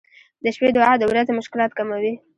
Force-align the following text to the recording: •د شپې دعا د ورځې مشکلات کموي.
•د 0.43 0.45
شپې 0.55 0.67
دعا 0.75 0.93
د 0.99 1.03
ورځې 1.11 1.31
مشکلات 1.39 1.71
کموي. 1.77 2.13